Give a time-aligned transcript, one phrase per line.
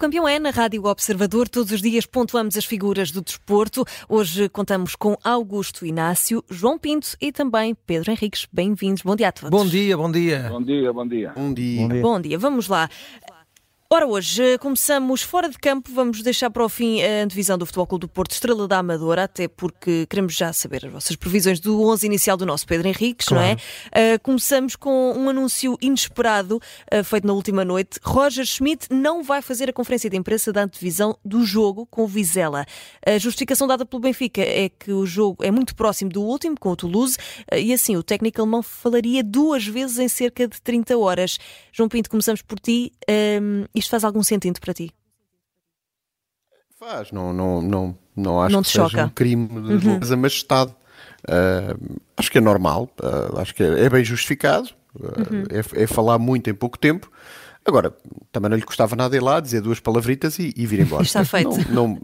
[0.00, 1.46] Campeão é na Rádio Observador.
[1.46, 3.84] Todos os dias pontuamos as figuras do desporto.
[4.08, 8.48] Hoje contamos com Augusto Inácio, João Pinto e também Pedro Henriques.
[8.50, 9.02] Bem-vindos.
[9.02, 9.50] Bom dia a todos.
[9.50, 10.48] Bom dia, bom dia.
[10.48, 11.32] Bom dia, bom dia.
[11.36, 11.80] Bom dia.
[11.82, 12.02] Bom dia.
[12.02, 12.38] Bom dia.
[12.38, 12.88] Vamos lá.
[13.92, 17.88] Ora, hoje começamos fora de campo, vamos deixar para o fim a divisão do Futebol
[17.88, 21.82] Clube do Porto Estrela da Amadora, até porque queremos já saber as vossas previsões do
[21.82, 23.42] 11 inicial do nosso Pedro Henriques, claro.
[23.42, 24.14] não é?
[24.14, 26.58] Uh, começamos com um anúncio inesperado
[26.94, 27.98] uh, feito na última noite.
[28.00, 32.06] Roger Schmidt não vai fazer a conferência de imprensa da antevisão do jogo com o
[32.06, 32.64] Vizela.
[33.04, 36.70] A justificação dada pelo Benfica é que o jogo é muito próximo do último, com
[36.70, 37.16] o Toulouse,
[37.52, 41.38] uh, e assim o técnico alemão falaria duas vezes em cerca de 30 horas.
[41.72, 42.92] João Pinto, começamos por ti
[43.80, 44.92] isto faz algum sentido para ti?
[46.78, 49.04] Faz, não, não, não, não acho não que seja choca.
[49.04, 49.48] um crime
[49.78, 50.18] de uhum.
[50.18, 50.74] majestade.
[51.28, 55.44] Uh, acho que é normal, uh, acho que é, é bem justificado, uh, uhum.
[55.50, 57.10] é, é, falar muito em pouco tempo.
[57.64, 57.94] Agora,
[58.32, 61.02] também não lhe custava nada ir lá, dizer duas palavritas e, e vir embora.
[61.04, 61.50] Está feito.
[61.70, 62.00] Não, não,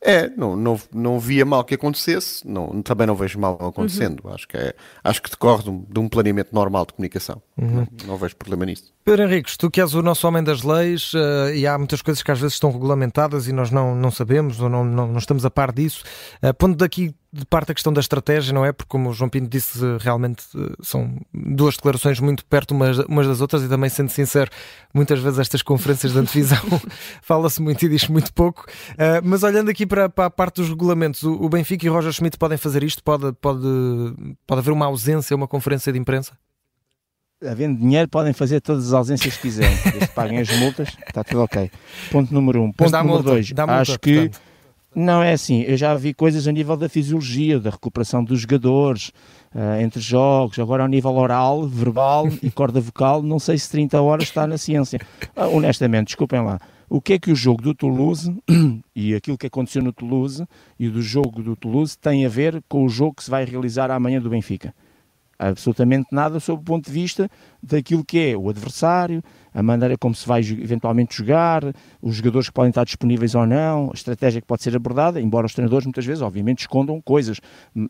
[0.00, 4.20] é, não, não, não via mal que acontecesse, não, também não vejo mal acontecendo.
[4.24, 4.34] Uhum.
[4.34, 7.42] Acho, que é, acho que decorre de um, de um planeamento normal de comunicação.
[7.56, 7.86] Uhum.
[8.00, 8.92] Não, não, vejo problema nisso.
[9.04, 12.22] Pedro Henriques, tu que és o nosso homem das leis uh, e há muitas coisas
[12.22, 15.44] que às vezes estão regulamentadas e nós não, não sabemos ou não, não, não estamos
[15.44, 16.04] a par disso.
[16.42, 18.72] Uh, pondo daqui de parte a questão da estratégia, não é?
[18.72, 23.26] Porque, como o João Pinto disse, realmente eh, são duas declarações muito perto umas, umas
[23.26, 24.50] das outras e também, sendo sincero,
[24.94, 26.58] muitas vezes estas conferências de antevisão
[27.20, 28.64] fala-se muito e diz muito pouco.
[28.92, 31.92] Uh, mas olhando aqui para, para, a parte dos regulamentos, o, o Benfica e o
[31.92, 33.02] Roger Schmidt podem fazer isto?
[33.02, 33.66] Pode, pode,
[34.46, 36.32] pode haver uma ausência, uma conferência de imprensa?
[37.44, 39.76] havendo dinheiro, podem fazer todas as ausências que quiserem.
[39.84, 41.70] Desde paguem as multas, está tudo ok.
[42.10, 42.72] Ponto número um.
[42.72, 43.50] Ponto número multa, dois.
[43.50, 44.45] Multa, acho que portanto.
[44.98, 49.12] Não é assim, eu já vi coisas a nível da fisiologia, da recuperação dos jogadores,
[49.54, 54.00] uh, entre jogos, agora ao nível oral, verbal e corda vocal, não sei se 30
[54.00, 54.98] horas está na ciência.
[55.36, 58.34] Uh, honestamente, desculpem lá, o que é que o jogo do Toulouse
[58.96, 60.42] e aquilo que aconteceu no Toulouse
[60.80, 63.90] e do jogo do Toulouse tem a ver com o jogo que se vai realizar
[63.90, 64.72] amanhã do Benfica?
[65.38, 67.30] absolutamente nada sob o ponto de vista
[67.62, 69.22] daquilo que é o adversário,
[69.56, 71.62] a maneira como se vai eventualmente jogar,
[72.02, 75.46] os jogadores que podem estar disponíveis ou não, a estratégia que pode ser abordada, embora
[75.46, 77.40] os treinadores muitas vezes, obviamente, escondam coisas.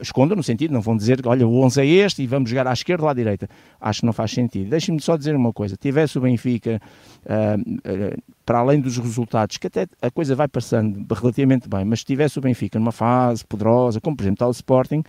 [0.00, 2.72] Escondam no sentido, não vão dizer, olha, o 11 é este e vamos jogar à
[2.72, 3.48] esquerda ou à direita.
[3.80, 4.70] Acho que não faz sentido.
[4.70, 5.76] Deixem-me só dizer uma coisa.
[5.76, 6.80] Tivesse o Benfica,
[7.24, 11.98] uh, uh, para além dos resultados, que até a coisa vai passando relativamente bem, mas
[11.98, 15.02] se tivesse o Benfica numa fase poderosa, como por exemplo está o Sporting,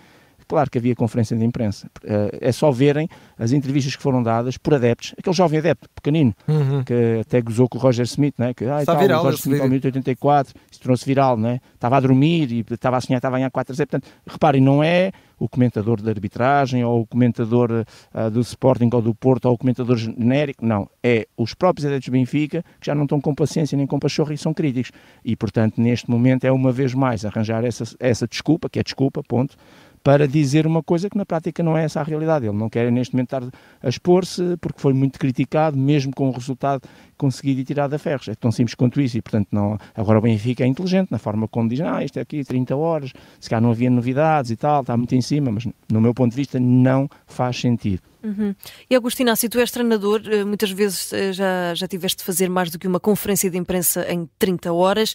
[0.47, 1.89] Claro que havia conferência de imprensa.
[2.03, 6.33] Eh, é só verem as entrevistas que foram dadas por adeptos, aquele jovem adepto, pequenino,
[6.47, 6.83] uhum.
[6.83, 8.53] que até gozou com o Roger Smith, né?
[8.53, 11.59] que ah, Está tal, viral, o Roger Smith ao 84, se tornou-se viral, né?
[11.73, 13.89] estava a dormir e estava a sonhar, estava a ganhar 4 a 0.
[13.89, 19.01] Portanto, reparem, não é o comentador de arbitragem ou o comentador uh, do Sporting ou
[19.01, 20.89] do Porto ou o comentador genérico, não.
[21.03, 24.33] É os próprios adeptos do Benfica que já não estão com paciência nem com pachorra
[24.33, 24.91] e são críticos.
[25.23, 29.21] E, portanto, neste momento é uma vez mais arranjar essa, essa desculpa, que é desculpa,
[29.23, 29.55] ponto,
[30.03, 32.45] para dizer uma coisa que na prática não é essa a realidade.
[32.45, 36.31] Ele não quer neste momento estar a expor-se porque foi muito criticado, mesmo com o
[36.31, 36.81] resultado
[37.17, 38.27] conseguido e tirado a ferros.
[38.27, 39.77] É tão simples quanto isso e, portanto, não...
[39.95, 43.13] agora o Benfica é inteligente na forma como diz, ah, isto é aqui 30 horas,
[43.39, 46.31] se cá não havia novidades e tal, está muito em cima, mas no meu ponto
[46.31, 48.01] de vista não faz sentido.
[48.23, 48.53] Uhum.
[48.89, 52.49] E Agostina, se tu és treinador, eh, muitas vezes eh, já, já tiveste de fazer
[52.49, 55.13] mais do que uma conferência de imprensa em 30 horas.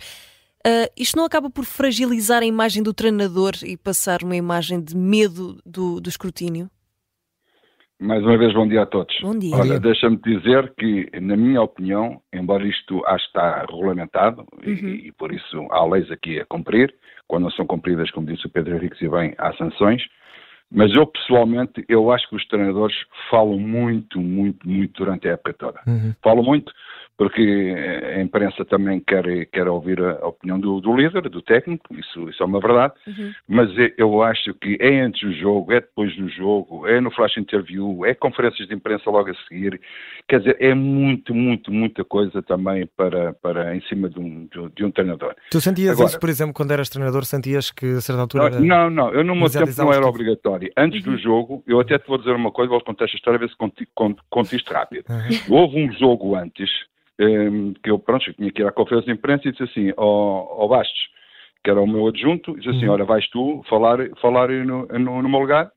[0.65, 4.97] Uh, isto não acaba por fragilizar a imagem do treinador e passar uma imagem de
[4.97, 6.71] medo do, do escrutínio?
[8.01, 9.17] Mais uma vez, bom dia a todos.
[9.21, 9.55] Bom dia.
[9.55, 14.73] Olha, deixa-me dizer que, na minha opinião, embora isto acho que está regulamentado uhum.
[14.73, 16.93] e, e, por isso há leis aqui a cumprir,
[17.29, 20.03] quando não são cumpridas, como disse o Pedro Henrique e bem, há sanções,
[20.69, 22.97] mas eu pessoalmente, eu acho que os treinadores
[23.31, 25.81] falam muito, muito, muito durante a época toda.
[25.87, 26.15] Uhum.
[26.23, 26.73] Falam muito,
[27.17, 27.75] porque
[28.17, 32.43] a imprensa também quer, quer ouvir a opinião do, do líder, do técnico, isso, isso
[32.43, 33.33] é uma verdade, uhum.
[33.49, 37.37] mas eu acho que é antes do jogo, é depois do jogo, é no flash
[37.37, 39.81] interview, é conferências de imprensa logo a seguir,
[40.29, 44.85] quer dizer, é muito, muito, muita coisa também para, para em cima de um, de
[44.85, 45.35] um treinador.
[45.51, 48.51] Tu sentias Agora, isso, por exemplo, quando eras treinador, sentias que a certa altura...
[48.51, 50.71] Não, não, não eu no meu tempo não era obrigatório.
[50.77, 51.13] Antes uhum.
[51.13, 53.49] do jogo, eu até te vou dizer uma coisa, vou contar esta história, a ver
[53.49, 55.05] se conto, conto, conto isto rápido.
[55.09, 55.57] Uhum.
[55.57, 56.71] Houve um jogo antes,
[57.23, 59.93] Ehm, que eu, pronto, eu tinha que ir à conferência de imprensa e disse assim,
[59.97, 61.09] ao, ao Bastos,
[61.63, 62.95] que era o meu adjunto, disse assim, uhum.
[62.95, 65.71] olha, vais tu falar, falar no, no, no meu lugar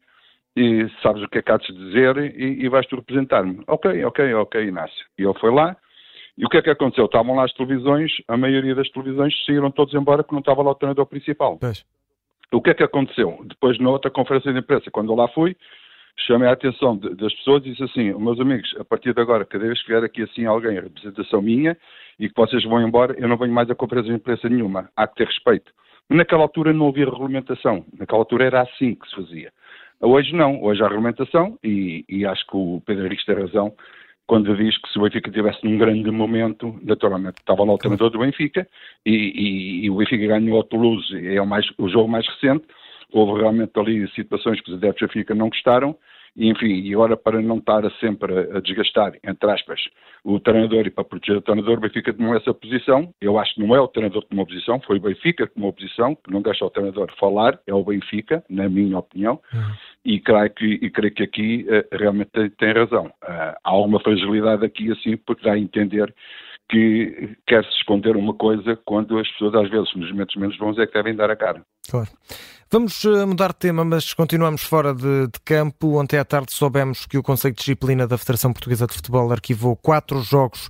[0.58, 3.62] e sabes o que é que há de dizer e, e vais tu representar-me.
[3.68, 5.06] Ok, ok, ok, Inácio.
[5.20, 5.78] E ele foi lá,
[6.36, 7.06] e o que é que aconteceu?
[7.06, 10.72] Estavam lá as televisões, a maioria das televisões saíram todos embora porque não estava lá
[10.72, 11.60] o treinador principal.
[11.60, 11.86] Pois.
[12.52, 13.38] O que é que aconteceu?
[13.46, 15.56] Depois, na outra conferência de imprensa, quando eu lá fui,
[16.18, 19.46] chamei a atenção de, das pessoas e disse assim, meus amigos, a partir de agora,
[19.46, 21.78] cada vez que vier aqui assim alguém, a representação minha,
[22.20, 24.90] e que vocês vão embora, eu não venho mais a conferência de imprensa nenhuma.
[24.96, 25.72] Há que ter respeito.
[26.10, 27.86] Naquela altura não havia regulamentação.
[27.98, 29.52] Naquela altura era assim que se fazia.
[30.00, 30.62] Hoje não.
[30.64, 33.74] Hoje há regulamentação e, e acho que o Pedro Henrique tem razão
[34.28, 38.10] quando diz que se o Benfica tivesse num grande momento, naturalmente estava lá o treinador
[38.10, 38.68] do Benfica
[39.06, 42.66] e, e, e o Benfica ganhou ao Toulouse, é o, mais, o jogo mais recente.
[43.16, 45.96] Houve realmente ali situações que os adeptos do Benfica não gostaram
[46.36, 49.80] e, enfim, e agora para não estar a sempre a desgastar, entre aspas,
[50.22, 53.14] o treinador e para proteger o treinador, o Benfica tomou essa posição.
[53.22, 55.54] Eu acho que não é o treinador que tomou a posição, foi o Benfica que
[55.54, 59.40] tomou a posição, que não deixa o treinador falar, é o Benfica, na minha opinião,
[59.54, 59.72] uhum.
[60.04, 63.06] e, creio que, e creio que aqui uh, realmente tem, tem razão.
[63.24, 66.14] Uh, há uma fragilidade aqui, assim, porque dá a entender
[66.70, 70.86] que quer-se esconder uma coisa quando as pessoas, às vezes, nos momentos menos bons, é
[70.86, 71.62] que devem dar a cara.
[71.90, 72.10] Claro.
[72.72, 76.00] Vamos eh, mudar de tema, mas continuamos fora de, de, campo.
[76.00, 79.76] Ontem à tarde soubemos que o Conselho de Disciplina da Federação Portuguesa de Futebol arquivou
[79.76, 80.68] quatro jogos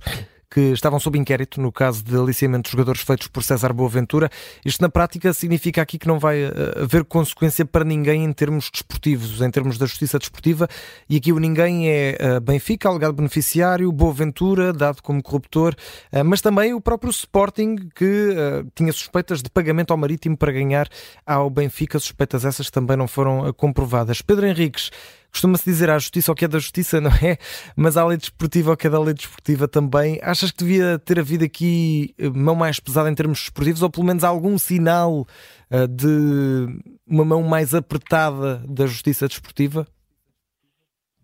[0.56, 4.30] que estavam sob inquérito no caso de aliciamento de jogadores feitos por César Boaventura.
[4.64, 6.50] Isto na prática significa aqui que não vai eh,
[6.82, 10.66] haver consequência para ninguém em termos desportivos, em termos da justiça desportiva,
[11.10, 15.74] e aqui o ninguém é eh, Benfica, alegado beneficiário, Boaventura, dado como corruptor,
[16.10, 18.34] eh, mas também o próprio Sporting, que
[18.74, 20.88] tinha suspeitas de pagamento ao Marítimo para ganhar
[21.26, 24.22] ao Benfica, suspeitas essas também não foram comprovadas.
[24.22, 24.90] Pedro Henriques,
[25.36, 27.36] Costuma-se dizer à justiça o que é da justiça, não é?
[27.76, 30.18] Mas à lei desportiva o que é da lei desportiva também.
[30.22, 34.06] Achas que devia ter havido aqui eh, mão mais pesada em termos desportivos ou pelo
[34.06, 35.26] menos algum sinal
[35.70, 39.86] uh, de uma mão mais apertada da justiça desportiva?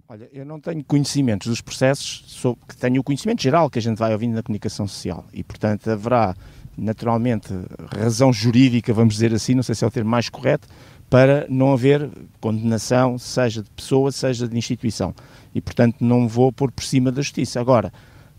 [0.07, 3.97] Olha, eu não tenho conhecimentos dos processos, sobre, tenho o conhecimento geral que a gente
[3.97, 6.35] vai ouvindo na comunicação social e, portanto, haverá
[6.77, 7.49] naturalmente
[7.97, 10.69] razão jurídica, vamos dizer assim, não sei se é o termo mais correto,
[11.13, 12.09] para não haver
[12.41, 15.15] condenação, seja de pessoa, seja de instituição.
[15.55, 17.61] E, portanto, não vou pôr por cima da justiça.
[17.61, 17.93] Agora,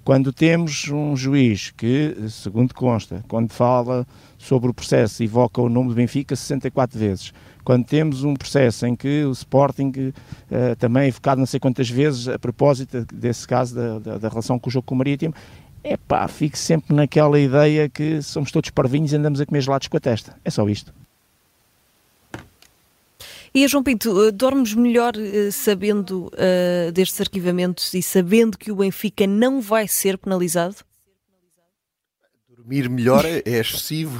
[0.03, 4.07] quando temos um juiz que, segundo consta, quando fala
[4.39, 7.31] sobre o processo, evoca o nome do Benfica 64 vezes,
[7.63, 11.91] quando temos um processo em que o Sporting uh, também é evocado não sei quantas
[11.91, 15.35] vezes a propósito desse caso da, da, da relação com o jogo com o Marítimo,
[15.83, 19.87] é pá, fico sempre naquela ideia que somos todos parvinhos e andamos a comer gelados
[19.87, 20.35] com a testa.
[20.43, 20.91] É só isto.
[23.55, 28.75] E João Pinto, eh, dormes melhor uh, sabendo uh, destes arquivamentos e sabendo que o
[28.75, 30.77] Benfica não vai ser penalizado?
[32.49, 34.19] Dormir melhor é, é excessivo.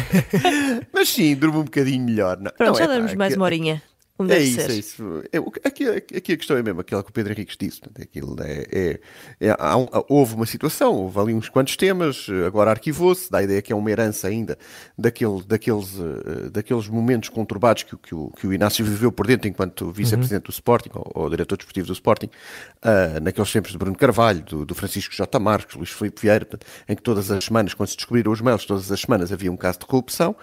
[0.90, 2.38] Mas sim, durmo um bocadinho melhor.
[2.38, 3.82] Não, Pronto, não, já é, damos mais uma horinha.
[4.20, 4.70] Como é isso, ser.
[4.70, 5.22] é isso.
[5.32, 7.80] É, aqui, aqui, a questão é mesmo aquela que o Pedro Henriques disse.
[7.98, 9.00] Aquilo é, é,
[9.40, 9.76] é há
[10.10, 13.76] houve uma situação, houve ali uns quantos temas, agora arquivou-se, dá a ideia que é
[13.76, 14.58] uma herança ainda
[14.98, 19.48] daquele, daqueles, uh, daqueles momentos conturbados que, que, o, que o Inácio viveu por dentro
[19.48, 20.48] enquanto vice-presidente uhum.
[20.48, 24.66] do Sporting, ou, ou, diretor desportivo do Sporting, uh, naqueles tempos de Bruno Carvalho, do,
[24.66, 25.38] do Francisco J.
[25.38, 26.46] Marques, Luís Filipe Vieira,
[26.86, 29.56] em que todas as semanas, quando se descobriram os mails, todas as semanas havia um
[29.56, 30.36] caso de corrupção.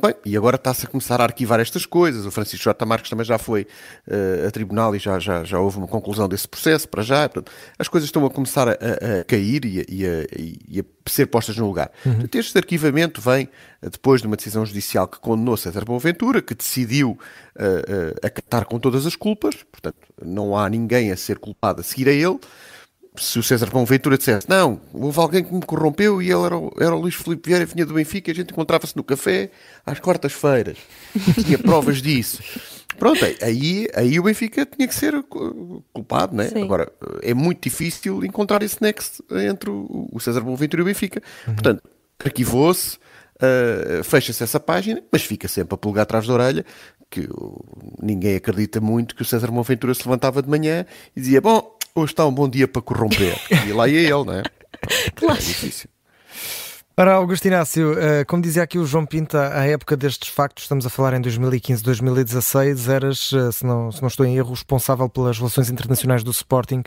[0.00, 2.24] Bem, e agora está-se a começar a arquivar estas coisas.
[2.24, 2.86] O Francisco J.
[2.86, 3.66] Marques também já foi
[4.08, 7.28] uh, a tribunal e já, já, já houve uma conclusão desse processo para já.
[7.28, 10.26] Portanto, as coisas estão a começar a, a cair e a, e, a,
[10.68, 11.90] e a, ser postas no lugar.
[12.04, 12.12] Uhum.
[12.14, 13.44] Portanto, este arquivamento vem
[13.82, 17.10] uh, depois de uma decisão judicial que condenou César Boaventura, que decidiu
[17.56, 19.56] uh, acatar com todas as culpas.
[19.70, 22.38] Portanto, não há ninguém a ser culpado a seguir a ele
[23.16, 26.72] se o César Ventura dissesse não, houve alguém que me corrompeu e ele era, o,
[26.80, 29.50] era o Luís Filipe Vieira, vinha do Benfica, a gente encontrava-se no café
[29.86, 30.78] às quartas-feiras,
[31.44, 32.42] tinha provas disso.
[32.98, 35.14] Pronto, aí, aí o Benfica tinha que ser
[35.92, 36.50] culpado, né?
[36.62, 36.90] Agora,
[37.22, 41.20] é muito difícil encontrar esse nexo entre o César Ventura e o Benfica.
[41.46, 41.54] Uhum.
[41.54, 41.82] Portanto,
[42.24, 42.96] arquivou-se,
[43.36, 46.64] uh, fecha-se essa página, mas fica sempre a pulgar atrás da orelha
[47.14, 47.28] que
[48.02, 52.12] ninguém acredita muito que o César Ventura se levantava de manhã e dizia: Bom, hoje
[52.12, 53.38] está um bom dia para corromper.
[53.66, 54.42] E lá ia ele, não é?
[55.14, 55.38] Claro.
[55.38, 55.88] É difícil.
[56.96, 60.86] Ora, Augusto Inácio, eh, como dizia aqui o João Pinta, à época destes factos, estamos
[60.86, 65.08] a falar em 2015, 2016, eras, eh, se não, se não estou em erro, responsável
[65.08, 66.84] pelas relações internacionais do Sporting.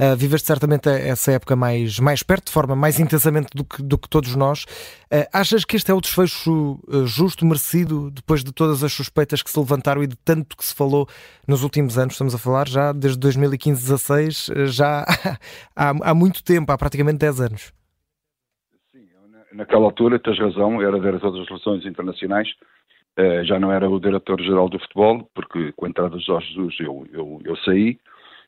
[0.00, 3.98] Uh, viveste certamente essa época mais, mais perto, de forma mais intensamente do que, do
[3.98, 4.64] que todos nós.
[5.30, 9.58] Achas que este é o desfecho justo, merecido, depois de todas as suspeitas que se
[9.58, 11.06] levantaram e de tanto que se falou
[11.46, 12.14] nos últimos anos?
[12.14, 15.04] Estamos a falar já desde 2015, 16, já
[15.76, 17.79] há, há muito tempo, há praticamente 10 anos
[19.52, 22.48] naquela altura, tens razão, era diretor das relações internacionais,
[23.18, 26.76] uh, já não era o diretor-geral do futebol, porque com a entrada de Jorge Jesus
[26.80, 27.98] eu, eu, eu saí,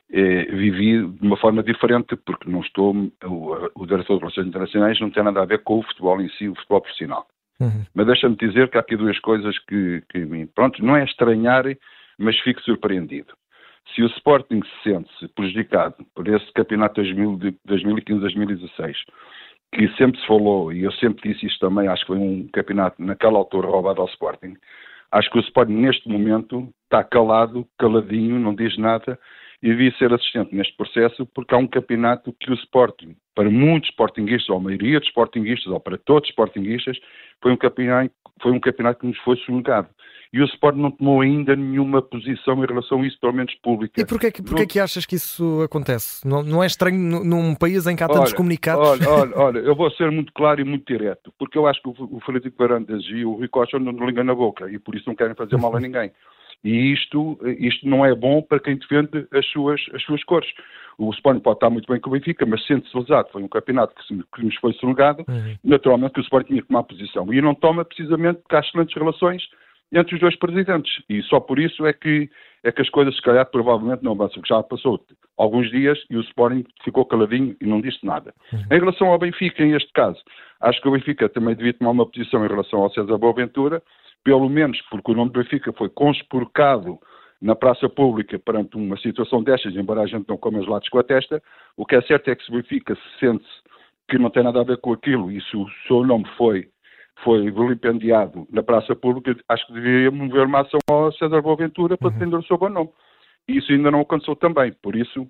[0.09, 2.93] uh, vivi de uma forma diferente, porque não estou,
[3.23, 6.29] o, o diretor de relações internacionais não tem nada a ver com o futebol em
[6.29, 7.27] si, o futebol profissional.
[7.59, 7.85] Uhum.
[7.93, 11.65] Mas deixa-me dizer que há aqui duas coisas que, que, pronto, não é estranhar,
[12.17, 13.33] mas fico surpreendido.
[13.93, 17.13] Se o Sporting se sente-se prejudicado por esse campeonato de
[17.67, 18.95] 2015-2016,
[19.73, 23.01] que sempre se falou, e eu sempre disse isto também, acho que foi um campeonato
[23.01, 24.55] naquela altura roubado ao Sporting,
[25.11, 29.19] acho que o Sporting neste momento está calado, caladinho, não diz nada,
[29.61, 33.89] e devia ser assistente neste processo, porque há um campeonato que o Sporting, para muitos
[33.89, 36.97] Sportingistas, ou a maioria dos Sportingistas, ou para todos os Sportingistas,
[37.41, 38.11] foi um campeonato,
[38.41, 39.87] foi um campeonato que nos foi sonegado
[40.33, 44.01] e o Sport não tomou ainda nenhuma posição em relação a isso, pelo menos pública.
[44.01, 46.27] E porquê, porquê que achas que isso acontece?
[46.27, 48.83] Não, não é estranho num país em que há tantos olha, comunicados?
[48.83, 51.89] Olha, olha, olha, eu vou ser muito claro e muito direto, porque eu acho que
[51.89, 55.07] o, o Frederico Varandas e o Rui Costa não ligam na boca e por isso
[55.07, 56.11] não querem fazer mal a ninguém.
[56.63, 60.49] E isto, isto não é bom para quem defende as suas, as suas cores.
[60.97, 63.93] O Sporting pode estar muito bem com o Benfica, mas sendo-se lesado, foi um campeonato
[63.93, 65.55] que, se, que nos foi sonegado, uhum.
[65.63, 67.31] naturalmente que o Sporting tinha que tomar posição.
[67.33, 69.43] E não toma precisamente porque há excelentes relações
[69.91, 71.03] entre os dois presidentes.
[71.09, 72.29] E só por isso é que,
[72.63, 75.03] é que as coisas, se calhar, provavelmente não avançam, já passou
[75.37, 78.33] alguns dias e o Sporting ficou caladinho e não disse nada.
[78.51, 78.59] Uhum.
[78.71, 80.19] Em relação ao Benfica, em este caso,
[80.61, 83.81] acho que o Benfica também devia tomar uma posição em relação ao César Boaventura,
[84.23, 86.97] pelo menos porque o nome do Benfica foi conspurcado
[87.41, 90.97] na praça pública perante uma situação destas, embora a gente não come os lados com
[90.97, 91.43] a testa,
[91.75, 93.45] o que é certo é que se o Benfica se sente
[94.07, 96.69] que não tem nada a ver com aquilo e se o seu nome foi
[97.23, 102.07] foi vilipendiado na praça pública, acho que deveria mover uma ação ao César Boaventura para
[102.07, 102.13] uhum.
[102.13, 102.89] defender o seu bom nome.
[103.47, 104.73] E isso ainda não aconteceu também.
[104.81, 105.27] Por isso,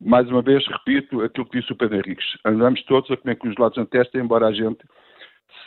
[0.00, 2.24] mais uma vez, repito aquilo que disse o Pedro Henriques.
[2.44, 4.78] Andamos todos a comer com os lados na testa, embora a gente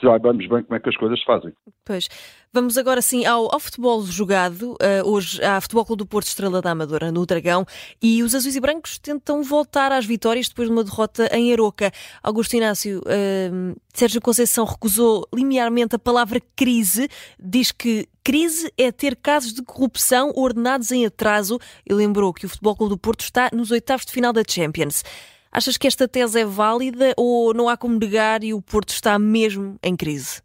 [0.02, 1.54] saibamos bem como é que as coisas fazem.
[1.86, 2.08] Pois.
[2.56, 4.74] Vamos agora sim ao, ao futebol jogado.
[4.74, 7.66] Uh, hoje há Futebol Clube do Porto Estrela da Amadora no Dragão
[8.00, 11.92] e os azuis e brancos tentam voltar às vitórias depois de uma derrota em Aroca.
[12.22, 17.10] Augusto Inácio, uh, Sérgio Conceição recusou limiarmente a palavra crise,
[17.40, 22.50] diz que crise é ter casos de corrupção ordenados em atraso e lembrou que o
[22.50, 25.04] Futebol Clube do Porto está nos oitavos de final da Champions.
[25.54, 29.20] Achas que esta tese é válida ou não há como negar e o Porto está
[29.20, 30.42] mesmo em crise?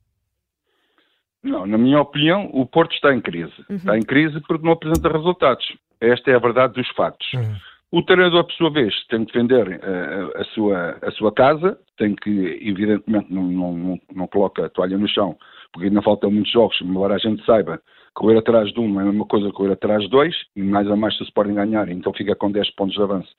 [1.42, 3.54] Não, na minha opinião, o Porto está em crise.
[3.70, 3.76] Uhum.
[3.76, 5.64] Está em crise porque não apresenta resultados.
[5.98, 7.26] Esta é a verdade dos factos.
[7.32, 7.56] Uhum.
[7.90, 12.14] O treinador, por sua vez, tem que defender uh, a, sua, a sua casa, tem
[12.14, 15.38] que, evidentemente, não, não, não, não coloca a toalha no chão,
[15.72, 17.80] porque ainda faltam muitos jogos, embora a gente saiba
[18.18, 20.62] correr atrás de um não é a mesma coisa que correr atrás de dois, e
[20.62, 23.32] mais a mais se Sporting ganhar, então fica com 10 pontos de avanço.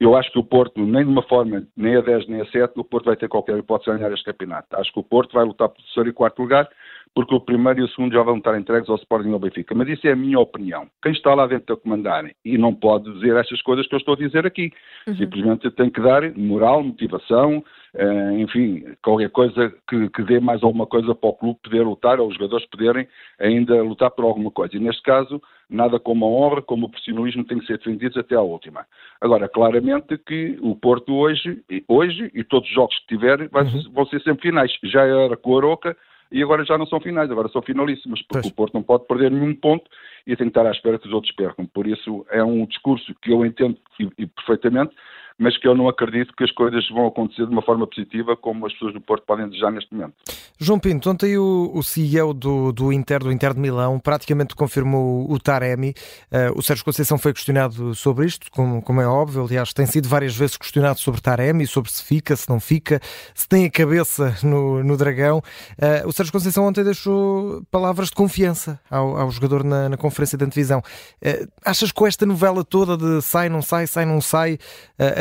[0.00, 2.72] Eu acho que o Porto, nem de uma forma, nem a 10 nem a 7,
[2.76, 4.66] o Porto vai ter qualquer hipótese de ganhar este campeonato.
[4.72, 6.68] Acho que o Porto vai lutar por terceiro e quarto lugar,
[7.14, 9.74] porque o primeiro e o segundo já vão estar entregues ao Sporting e ao Benfica.
[9.74, 10.88] Mas isso é a minha opinião.
[11.00, 14.14] Quem está lá dentro a comandar e não pode dizer estas coisas que eu estou
[14.14, 14.72] a dizer aqui.
[15.06, 15.16] Uhum.
[15.16, 17.62] Simplesmente tem que dar moral, motivação,
[17.94, 22.18] uh, enfim, qualquer coisa que, que, dê mais alguma coisa para o clube poder lutar,
[22.18, 23.06] ou os jogadores poderem
[23.38, 24.76] ainda lutar por alguma coisa.
[24.76, 25.40] E neste caso,
[25.70, 28.84] nada como a honra, como o profissionalismo tem que ser defendidos até à última.
[29.20, 33.92] Agora, claramente que o Porto hoje, hoje e todos os jogos que tiver, uhum.
[33.92, 34.72] vão ser sempre finais.
[34.82, 35.96] Já era com a Aroca,
[36.30, 38.52] e agora já não são finais, agora são finalíssimas, porque pois.
[38.52, 39.84] o Porto não pode perder nenhum ponto
[40.26, 41.66] e tem que estar à espera que os outros percam.
[41.66, 44.94] Por isso é um discurso que eu entendo e, e perfeitamente,
[45.38, 48.66] mas que eu não acredito que as coisas vão acontecer de uma forma positiva como
[48.66, 50.14] as pessoas do Porto podem desejar neste momento.
[50.58, 55.30] João Pinto, ontem o, o CEO do, do Inter, do Inter de Milão, praticamente confirmou
[55.30, 55.92] o Taremi.
[56.30, 60.08] Uh, o Sérgio Conceição foi questionado sobre isto, como, como, é óbvio, aliás, tem sido
[60.08, 63.00] várias vezes questionado sobre Taremi, sobre se fica, se não fica,
[63.34, 65.38] se tem a cabeça no, no dragão.
[65.38, 70.38] Uh, o Sérgio Conceição ontem deixou palavras de confiança ao, ao jogador na, na conferência
[70.38, 70.78] de antevisão.
[70.78, 74.58] Uh, achas que com esta novela toda de sai, não sai, sai, não sai,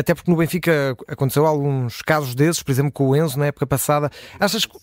[0.04, 3.66] até porque no Benfica aconteceu alguns casos desses, por exemplo, com o Enzo na época
[3.66, 4.12] passada.
[4.40, 4.78] Achas que.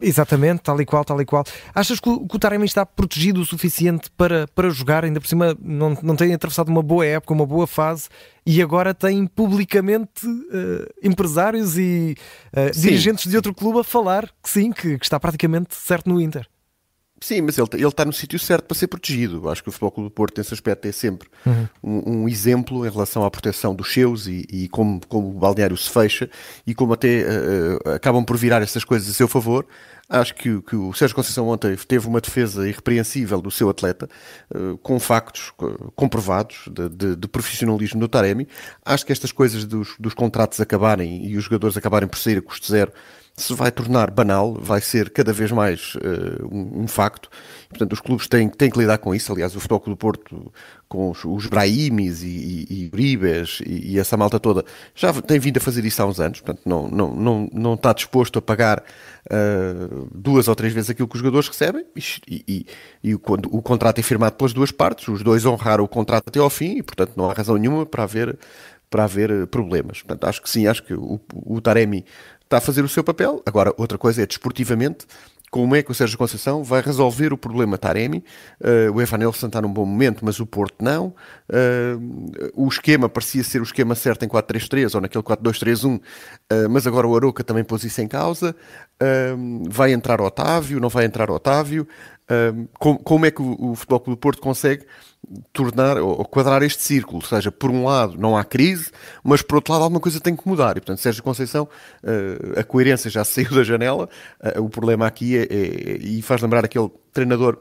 [0.00, 1.44] Exatamente, tal e qual, tal e qual.
[1.72, 5.04] Achas que o, que o Taremi está protegido o suficiente para, para jogar?
[5.04, 8.08] Ainda por cima, não, não tem atravessado uma boa época, uma boa fase
[8.44, 12.16] e agora tem publicamente uh, empresários e
[12.56, 16.20] uh, dirigentes de outro clube a falar que sim, que, que está praticamente certo no
[16.20, 16.48] Inter.
[17.22, 19.48] Sim, mas ele, ele está no sítio certo para ser protegido.
[19.48, 21.68] Acho que o Futebol Clube do Porto, nesse aspecto, é sempre uhum.
[21.80, 25.76] um, um, exemplo em relação à proteção dos seus e, e como, como o balneário
[25.76, 26.28] se fecha
[26.66, 29.64] e como até uh, acabam por virar essas coisas a seu favor.
[30.08, 34.08] Acho que, que, o Sérgio Conceição ontem teve uma defesa irrepreensível do seu atleta,
[34.52, 35.52] uh, com factos
[35.94, 38.48] comprovados de, de, de, profissionalismo do Taremi.
[38.84, 42.42] Acho que estas coisas dos, dos contratos acabarem e os jogadores acabarem por sair a
[42.42, 42.92] custo zero
[43.34, 47.30] se vai tornar banal, vai ser cada vez mais uh, um, um, facto.
[47.68, 49.32] Portanto, os clubes têm, têm que lidar com isso.
[49.32, 50.52] Aliás, o Futebol do Porto,
[50.86, 55.38] com os, os Brahimis e, e, e Bribes e, e, essa malta toda, já tem
[55.38, 56.40] vindo a fazer isso há uns anos.
[56.40, 61.08] Portanto, não, não, não, não está disposto a pagar uh, duas ou três vezes aquilo
[61.08, 61.86] que os jogadores recebem.
[62.28, 62.66] E,
[63.02, 63.20] e o,
[63.50, 65.08] o contrato é firmado pelas duas partes.
[65.08, 68.02] Os dois honraram o contrato até ao fim e, portanto, não há razão nenhuma para
[68.02, 68.38] haver
[68.90, 70.02] para haver problemas.
[70.02, 72.04] Portanto, acho que sim, acho que o, o Taremi
[72.52, 73.42] está a fazer o seu papel.
[73.46, 75.06] Agora, outra coisa é desportivamente.
[75.50, 78.24] Como é que o Sérgio Conceição vai resolver o problema Taremi?
[78.60, 81.14] Uh, o Evan Nelson está num bom momento, mas o Porto não.
[81.48, 86.02] Uh, o esquema parecia ser o esquema certo em 4-3-3 ou naquele 4-2-3-1, uh,
[86.48, 88.54] eh, mas agora o Aroca também pôs isso em causa.
[89.68, 91.86] vai entrar Otávio, não vai entrar Otávio?
[92.78, 94.86] como, como, é que o, o Futebol Clube do Porto consegue
[95.52, 97.18] tornar ou quadrar este círculo?
[97.22, 98.90] Ou seja, por um lado não há crise,
[99.22, 100.72] mas por outro lado alguma coisa tem que mudar.
[100.72, 101.68] E portanto, Sérgio Conceição,
[102.02, 104.08] uh, a coerência já saiu da janela.
[104.40, 107.58] Uh, o problema aqui é, é, e faz lembrar aquele treinador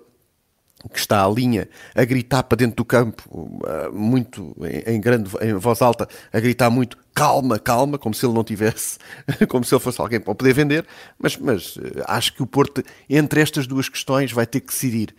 [0.92, 4.56] que está à linha a gritar para dentro do campo, uh, muito
[4.88, 8.98] em, grande, em voz alta, a gritar muito calma, calma, como se ele não tivesse,
[9.48, 10.86] como se ele fosse alguém para poder vender,
[11.20, 11.78] mas, mas
[12.08, 15.14] acho que o Porto, entre estas duas questões, vai ter que decidir.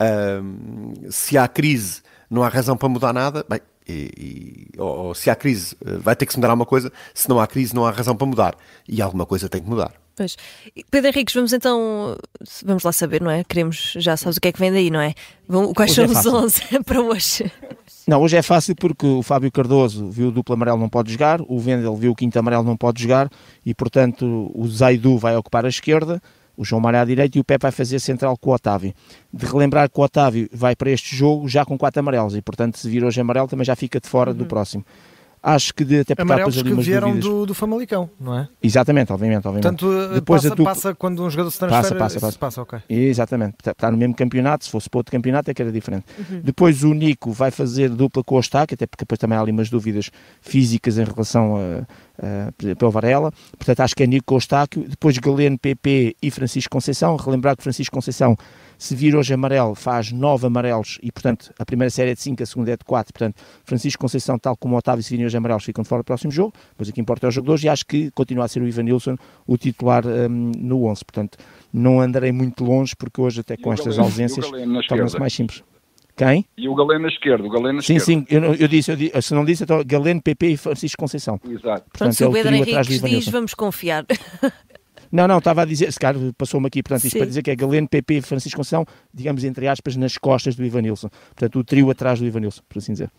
[0.00, 5.14] Uh, se há crise, não há razão para mudar nada, bem, e, e, ou, ou
[5.14, 7.86] se há crise, vai ter que se mudar alguma coisa, se não há crise, não
[7.86, 8.56] há razão para mudar,
[8.88, 9.92] e alguma coisa tem que mudar.
[10.16, 10.34] Pois.
[10.90, 12.16] Pedro Henriques, vamos então,
[12.64, 13.44] vamos lá saber, não é?
[13.44, 15.14] Queremos, já sabes o que é que vem daí, não é?
[15.74, 17.52] Quais hoje são é os 11 para hoje?
[18.08, 21.42] Não, hoje é fácil porque o Fábio Cardoso viu o duplo amarelo não pode jogar,
[21.42, 23.28] o Vendel viu o quinto amarelo não pode jogar
[23.64, 26.22] e, portanto, o Zaidu vai ocupar a esquerda,
[26.56, 28.94] o João Mário à direita e o Pepe vai fazer central com o Otávio.
[29.32, 32.78] De relembrar que o Otávio vai para este jogo já com quatro amarelos e, portanto,
[32.78, 34.36] se vir hoje amarelo também já fica de fora uhum.
[34.36, 34.84] do próximo
[35.46, 38.48] acho que de, até porque Amarelos que vieram do, do Famalicão, não é?
[38.60, 39.78] Exatamente, obviamente, obviamente.
[39.78, 40.64] Portanto, depois passa, dupla...
[40.64, 42.38] passa quando um jogador se transfere, passa, passa, passa.
[42.38, 42.80] passa ok.
[42.88, 46.04] Exatamente, está, está no mesmo campeonato, se fosse para outro campeonato é que era diferente.
[46.18, 46.40] Uhum.
[46.42, 49.52] Depois o Nico vai fazer dupla com o Ostaque, até porque depois também há ali
[49.52, 50.10] umas dúvidas
[50.40, 54.80] físicas em relação a, a, pelo Varela, portanto acho que é Nico com o Ostaque,
[54.80, 58.36] depois Galeno, PP e Francisco Conceição, relembrar que Francisco Conceição
[58.78, 62.42] se vir hoje amarelo, faz nove amarelos e, portanto, a primeira série é de 5,
[62.42, 63.12] a segunda é de 4.
[63.12, 66.06] Portanto, Francisco Conceição, tal como o Otávio, se virem hoje amarelos, ficam de fora do
[66.06, 66.52] próximo jogo.
[66.76, 69.16] Pois aqui importa é os jogadores e acho que continua a ser o Ivan Nilsson
[69.46, 71.04] o titular um, no 11.
[71.04, 71.38] Portanto,
[71.72, 74.46] não andarei muito longe porque hoje, até com estas Galeno, ausências,
[74.88, 75.62] torna-se mais simples.
[76.16, 76.46] Quem?
[76.56, 78.22] E o Galeno na esquerda, o Galeno na sim, esquerda.
[78.22, 80.98] Sim, sim, eu, eu, disse, eu disse, se não disse, então Galeno, PP e Francisco
[80.98, 81.38] Conceição.
[81.44, 81.60] Exato.
[81.62, 84.06] Portanto, Portanto se o Pedro Henrique diz, vamos confiar.
[85.10, 87.18] Não, não, estava a dizer, se calhar passou-me aqui, portanto, isto Sim.
[87.18, 90.64] para dizer que é Galeno, PP e Francisco Conceição, digamos, entre aspas, nas costas do
[90.64, 91.08] Ivanilson.
[91.08, 93.10] Portanto, o trio atrás do Ivanilson, por assim dizer.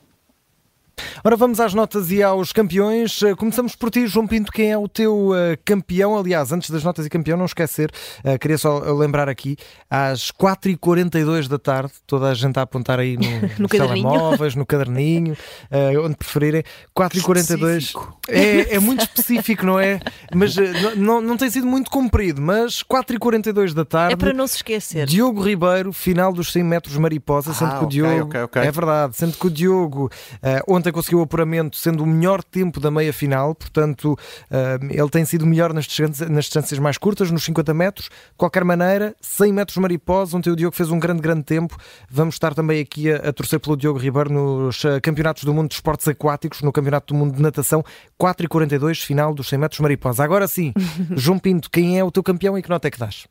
[1.24, 3.22] Ora, vamos às notas e aos campeões.
[3.22, 4.52] Eh, começamos por ti, João Pinto.
[4.52, 6.18] Quem é o teu uh, campeão?
[6.18, 7.92] Aliás, antes das notas e campeão, não esquecer,
[8.24, 9.58] uh, queria só lembrar aqui,
[9.90, 13.24] às 4h42 da tarde, toda a gente a apontar aí no,
[13.64, 15.36] no telemóveis, no caderninho,
[16.04, 16.64] onde preferirem.
[16.98, 17.94] 4h42
[18.28, 20.00] é, é muito específico, não é?
[20.34, 20.56] Mas
[20.96, 24.14] não, não tem sido muito comprido, mas 4h42 da tarde.
[24.14, 25.06] É para não se esquecer.
[25.06, 28.26] Diogo Ribeiro, final dos 100 metros mariposa, sendo ah, que o Diogo.
[28.30, 28.62] Okay, okay.
[28.64, 30.10] É verdade, sendo que o Diogo
[30.68, 35.10] ontem ontem conseguiu o apuramento sendo o melhor tempo da meia final, portanto uh, ele
[35.10, 38.06] tem sido melhor nas distâncias, nas distâncias mais curtas, nos 50 metros.
[38.08, 41.78] De qualquer maneira, 100 metros mariposa, ontem o Diogo fez um grande, grande tempo.
[42.10, 45.70] Vamos estar também aqui a, a torcer pelo Diogo Ribeiro nos uh, Campeonatos do Mundo
[45.70, 47.84] de Esportes Aquáticos, no Campeonato do Mundo de Natação,
[48.18, 50.24] 4 e 42 final dos 100 metros mariposa.
[50.24, 50.74] Agora sim,
[51.16, 53.28] João Pinto, quem é o teu campeão e que nota é que dás?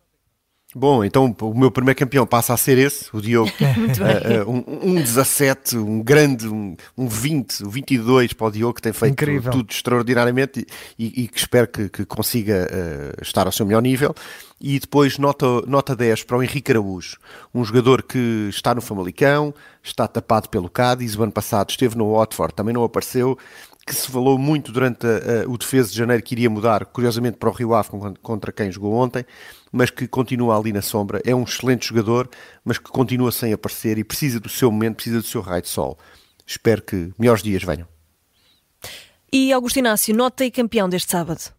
[0.74, 3.50] Bom, então o meu primeiro campeão passa a ser esse, o Diogo.
[3.56, 8.82] uh, um, um 17, um grande, um, um 20, um 22 para o Diogo, que
[8.82, 9.52] tem feito Incrível.
[9.52, 10.66] tudo extraordinariamente
[10.98, 14.14] e, e, e que espero que, que consiga uh, estar ao seu melhor nível.
[14.60, 17.18] E depois nota, nota 10 para o Henrique Araújo,
[17.54, 22.14] um jogador que está no Famalicão, está tapado pelo Cádiz, o ano passado esteve no
[22.14, 23.38] Watford, também não apareceu,
[23.86, 27.36] que se falou muito durante a, a, o defesa de janeiro que iria mudar, curiosamente
[27.36, 27.88] para o Rio Ave
[28.20, 29.24] contra quem jogou ontem,
[29.72, 31.22] mas que continua ali na sombra.
[31.24, 32.28] É um excelente jogador,
[32.64, 35.68] mas que continua sem aparecer e precisa do seu momento, precisa do seu raio de
[35.68, 35.96] sol.
[36.44, 37.86] Espero que melhores dias venham.
[39.32, 41.54] E Augusto Inácio, nota e campeão deste sábado?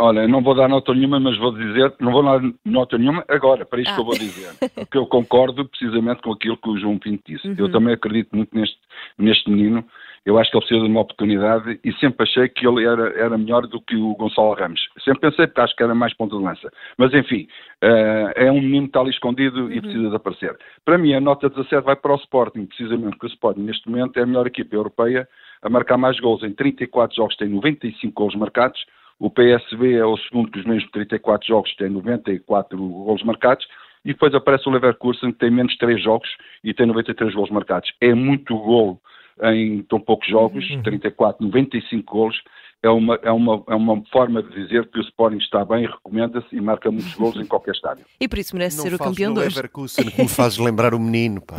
[0.00, 3.66] Olha, não vou dar nota nenhuma, mas vou dizer, não vou dar nota nenhuma agora,
[3.66, 3.94] para isto ah.
[3.94, 4.50] que eu vou dizer.
[4.74, 7.48] Porque eu concordo precisamente com aquilo que o João Pinto disse.
[7.48, 7.54] Uhum.
[7.58, 8.78] Eu também acredito muito neste,
[9.18, 9.84] neste menino
[10.24, 13.38] eu acho que ele precisa de uma oportunidade e sempre achei que ele era, era
[13.38, 14.80] melhor do que o Gonçalo Ramos.
[15.04, 16.70] Sempre pensei, porque acho que era mais ponta de lança.
[16.96, 17.48] Mas enfim,
[17.82, 19.72] uh, é um menino que está ali escondido uhum.
[19.72, 20.56] e precisa de aparecer.
[20.84, 24.18] Para mim, a nota 17 vai para o Sporting, precisamente porque o Sporting neste momento
[24.18, 25.28] é a melhor equipa europeia
[25.62, 26.42] a marcar mais gols.
[26.42, 28.84] Em 34 jogos tem 95 gols marcados.
[29.18, 33.66] O PSV é o segundo com os mesmos 34 jogos, tem 94 golos marcados.
[34.04, 36.28] E depois aparece o Leverkusen, que tem menos 3 jogos
[36.62, 37.92] e tem 93 golos marcados.
[38.00, 39.00] É muito golo
[39.42, 40.82] em tão poucos jogos, uhum.
[40.82, 42.36] 34, 95 golos
[42.82, 46.46] é uma, é, uma, é uma forma de dizer que o Sporting está bem, recomenda-se
[46.52, 48.04] e marca muitos gols em qualquer estádio.
[48.20, 49.56] E por isso merece não ser o campeão de hoje.
[49.56, 51.56] Leverkusen que me fazes lembrar o menino, pá.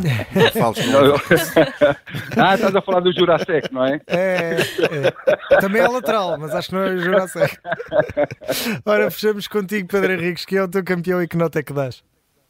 [2.38, 4.00] ah, estás a falar do Jurasek, não é?
[4.06, 4.56] É,
[5.52, 5.60] é?
[5.60, 7.58] Também é lateral, mas acho que não é o Jurasek.
[8.86, 11.74] Ora, fechamos contigo, Pedro Henriques, que é o teu campeão e que nota é que
[11.74, 12.02] dás?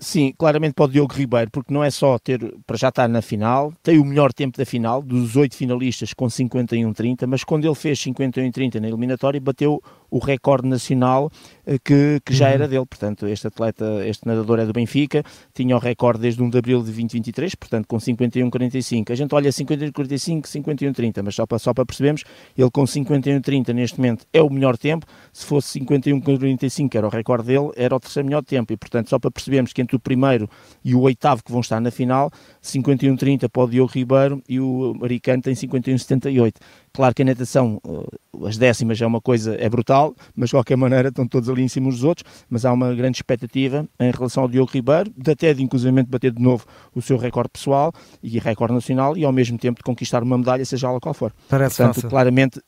[0.02, 3.20] Sim, claramente para o Diogo Ribeiro, porque não é só ter, para já estar na
[3.20, 7.74] final, tem o melhor tempo da final, dos oito finalistas com 51-30, mas quando ele
[7.74, 11.30] fez 51-30 na eliminatória, bateu o recorde nacional
[11.66, 12.54] eh, que, que já uhum.
[12.54, 12.86] era dele.
[12.86, 15.22] Portanto, este atleta, este nadador é do Benfica,
[15.54, 19.10] tinha o recorde desde 1 de abril de 2023, portanto, com 51-45.
[19.10, 22.24] A gente olha 51-45, 51-30, mas só para, só para percebermos,
[22.56, 25.06] ele com 51-30 neste momento é o melhor tempo.
[25.32, 28.72] Se fosse 51-45, que era o recorde dele, era o terceiro melhor tempo.
[28.72, 30.48] E, portanto, só para percebermos que entre o primeiro
[30.84, 32.30] e o oitavo que vão estar na final,
[32.62, 36.54] 51-30 para o Diogo Ribeiro e o americano tem 51-78.
[36.92, 40.76] Claro que a natação, eh, as décimas é uma coisa, é brutal, mas de qualquer
[40.76, 44.42] maneira estão todos ali em cima dos outros, mas há uma grande expectativa em relação
[44.42, 48.38] ao Diogo Ribeiro, de até de inclusivamente bater de novo o seu recorde pessoal e
[48.38, 51.32] recorde nacional e ao mesmo tempo de conquistar uma medalha, seja ela qual for.
[51.48, 52.10] Parece Portanto, fácil.
[52.10, 52.60] claramente,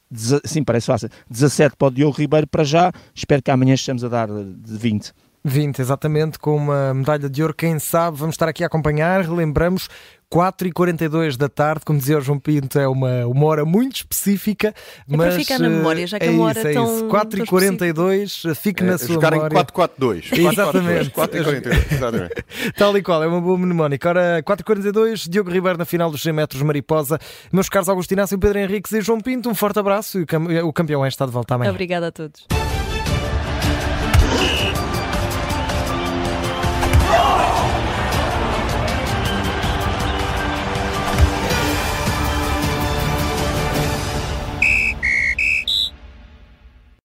[0.44, 1.08] sim, parece fácil.
[1.28, 5.12] 17 para o Diogo Ribeiro para já, espero que amanhã estejamos a dar de 20.
[5.44, 7.55] 20, exatamente, com uma medalha de ouro.
[7.55, 9.22] Quem sabe, vamos estar aqui a acompanhar.
[9.22, 9.88] Relembramos
[10.33, 14.68] 4h42 da tarde, como dizia o João Pinto, é uma, uma hora muito específica.
[14.68, 17.09] É mas, para ficar na memória, já que é, é uma hora isso, tão.
[17.09, 19.52] 4h42, fique é, na sua jogar memória.
[19.52, 20.33] em 442.
[20.33, 21.11] Exatamente.
[21.11, 22.44] 4h42, exatamente.
[22.78, 24.09] Tal e qual, é uma boa mnemónica.
[24.09, 27.18] Ora, 4h42, Diogo Ribeiro na final dos 100 metros Mariposa.
[27.52, 30.22] Meus caros Augustinácio, Pedro Henriques e João Pinto, um forte abraço e
[30.62, 31.70] o campeão é está de volta amanhã.
[31.70, 32.46] Obrigada a todos.